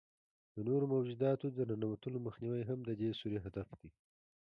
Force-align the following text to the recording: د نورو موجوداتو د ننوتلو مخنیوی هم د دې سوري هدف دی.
د 0.55 0.57
نورو 0.67 0.85
موجوداتو 0.93 1.45
د 1.57 1.59
ننوتلو 1.69 2.17
مخنیوی 2.27 2.63
هم 2.69 2.79
د 2.83 2.89
دې 3.01 3.09
سوري 3.19 3.39
هدف 3.45 3.67
دی. 3.79 3.89